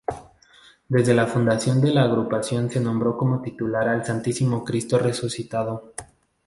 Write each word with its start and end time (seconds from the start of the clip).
Desde 0.89 1.13
la 1.13 1.27
fundación 1.27 1.79
de 1.79 1.91
la 1.93 2.05
Agrupación 2.05 2.71
se 2.71 2.79
nombró 2.79 3.15
como 3.15 3.39
titular 3.39 3.87
al 3.87 4.03
Santísimo 4.03 4.63
Cristo 4.65 4.97
Resucitado. 4.97 5.93